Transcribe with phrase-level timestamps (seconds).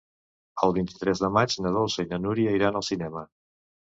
[0.67, 3.27] El vint-i-tres de maig na Dolça i na Núria iran al cinema.